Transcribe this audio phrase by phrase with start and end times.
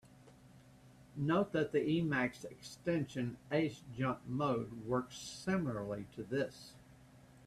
[1.15, 6.73] Note that the Emacs extension "Ace jump mode" works similarly to this.